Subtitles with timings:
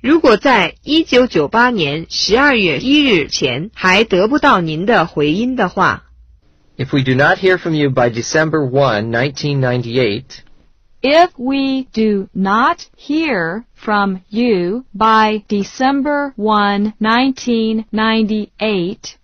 [0.00, 6.04] 如果在一九九八年十二月一日前还得不到您的回音的话
[6.78, 10.22] ，If we do not hear from you by December 1, 1998,
[11.02, 19.18] If we do not hear from you by December 1, 1998,